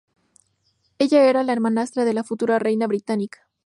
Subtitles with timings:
[0.97, 3.47] Ella era la hermanastra de la futura reina británica.